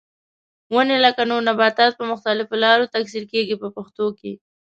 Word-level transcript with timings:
ونې 0.73 0.97
لکه 1.05 1.21
نور 1.29 1.41
نباتات 1.49 1.91
په 1.97 2.05
مختلفو 2.11 2.55
لارو 2.63 2.91
تکثیر 2.95 3.23
کېږي 3.33 3.55
په 3.61 3.67
پښتو 3.75 4.05
کې. 4.19 4.31